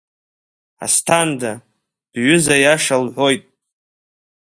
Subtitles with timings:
[0.83, 1.51] Асҭанда,
[2.11, 3.43] бҩыза аиаша лҳәоит.